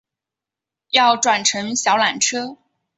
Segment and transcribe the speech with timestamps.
[0.89, 2.57] 要转乘小缆车